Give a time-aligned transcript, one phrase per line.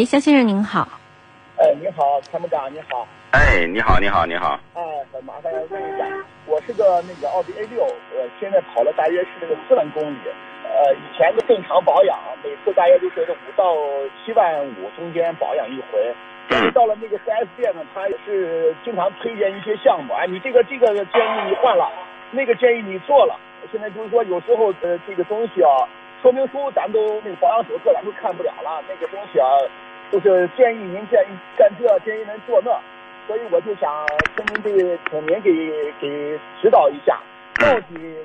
[0.00, 0.88] 哎，肖先生您好。
[1.58, 3.06] 哎，你好，参谋长，你好。
[3.32, 4.58] 哎，你好，你好，你好。
[4.72, 4.80] 哎，
[5.12, 6.08] 很麻烦问一下，
[6.46, 7.84] 我是个那个奥迪 A 六，
[8.16, 10.16] 呃，现在跑了大约是那个四万公里，
[10.64, 13.76] 呃，以前的正常保养，每次大约就是五到
[14.24, 16.14] 七万五中间保养一回。
[16.48, 21.92] 但是到了那个 4S 店呢，他也是经常推荐一些项目，哎，你这个这个建议你换了，
[22.30, 23.38] 那个建议你做了。
[23.70, 25.68] 现在就是说，有时候呃，这个东西啊，
[26.22, 29.46] 说明书咱都那个保养手册咱都看不了了，那个东西啊，
[30.10, 32.70] 就是建议您建议干这，建议您做那，
[33.26, 34.06] 所以我就想
[34.36, 37.18] 请您这请您给给指导一下，
[37.60, 38.16] 到底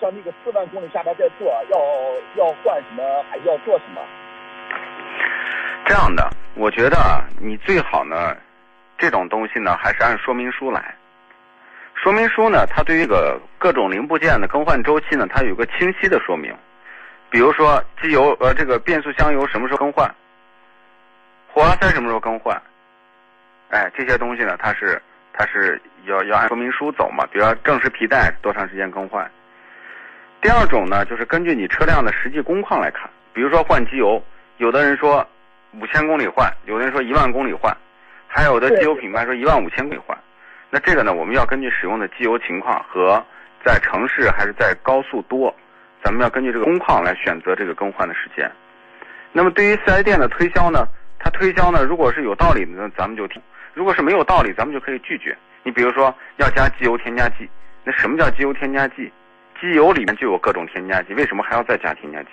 [0.00, 1.78] 像那个四万公里下边再做，要
[2.36, 4.00] 要换什么，还是要做什么？
[5.84, 8.36] 这样的，我觉得啊你最好呢，
[8.96, 10.94] 这种东西呢，还是按说明书来。
[11.94, 16.54] 说明书呢，它对于这个各种零部件的更换周期呢，它有个清晰的说明。
[17.30, 20.12] 比如说，机油呃，这个变速箱油什么时候更换，
[21.54, 22.60] 火花塞什么时候更换，
[23.68, 25.00] 哎，这些东西呢，它是
[25.34, 27.26] 它是要要按说明书走嘛。
[27.30, 29.30] 比如说正时皮带多长时间更换。
[30.40, 34.22] 第二种呢，就是根据你车辆的实际工况来看，比如说换机油，
[34.56, 35.26] 有的人说
[35.78, 37.76] 五千公里换，有的人说一万公里换，
[38.26, 40.16] 还有的机油品牌说一万五千公里换。
[40.70, 43.22] 那这个呢，我们要根据使用的机油情况和
[43.62, 45.54] 在城市还是在高速多，
[46.02, 48.50] 咱们要根据这个工况来选择这个更换的时间。
[49.32, 50.88] 那么对于四 S 店的推销呢，
[51.22, 53.40] 它推销呢，如果是有道理的，那咱们就听；
[53.72, 55.36] 如果是没有道理，咱们就可以拒绝。
[55.62, 57.48] 你比如说要加机油添加剂，
[57.84, 59.12] 那什么叫机油添加剂？
[59.60, 62.28] 机油里面就有各种添加剂，为什么还要再加添加剂？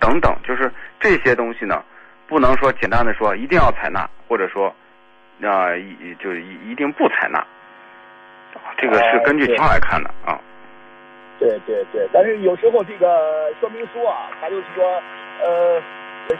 [0.00, 1.84] 等等，就是这些东西呢，
[2.26, 4.74] 不能说简单的说一定要采纳，或者说。
[5.40, 7.38] 那一就是一一定不采纳，
[8.76, 10.36] 这个是根据情况来看的啊。
[11.38, 15.00] 对对对，但是有时候这个说明书啊，它就是说，
[15.40, 15.80] 呃，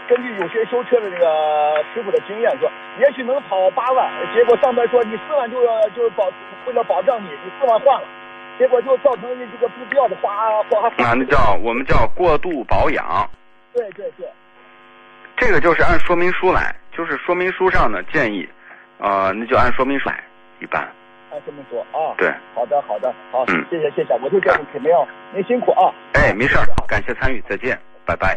[0.09, 6.31] 根据有些修车的那个师傅的经验说，也许能跑八万，结果上面说你四万就要就保
[6.67, 8.07] 为了保障你，你四万换了，
[8.59, 10.93] 结果就造成这个不必要的花花。
[10.99, 13.29] 那，那叫我们叫过度保养。
[13.73, 14.29] 对对对。
[15.37, 18.49] 这个就是按说明书来，就是说明书上的建议。
[18.99, 20.23] 啊，那就按说明书来，
[20.61, 20.83] 一般。
[21.31, 22.15] 按说明书啊。
[22.19, 22.29] 对。
[22.55, 25.95] 好的，好的，好，谢谢，谢谢，我就这样，肯定要您辛苦啊。
[26.15, 28.37] 哎，没事儿，感谢参与，再见，拜拜。